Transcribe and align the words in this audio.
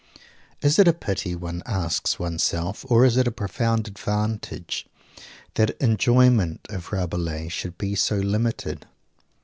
Is 0.63 0.79
it 0.79 0.87
a 0.87 0.93
pity, 0.93 1.35
one 1.35 1.61
asks 1.67 2.17
oneself, 2.17 2.83
or 2.89 3.05
is 3.05 3.17
it 3.17 3.27
a 3.27 3.31
profound 3.31 3.87
advantage, 3.87 4.87
that 5.53 5.79
enjoyment 5.79 6.61
of 6.71 6.91
Rabelais 6.91 7.49
should 7.49 7.77
be 7.77 7.93
so 7.93 8.15
limited? 8.15 8.87